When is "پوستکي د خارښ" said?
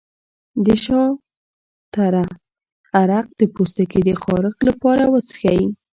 3.53-4.55